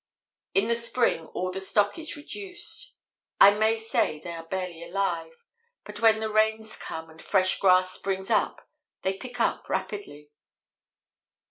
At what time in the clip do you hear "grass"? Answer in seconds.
7.59-7.91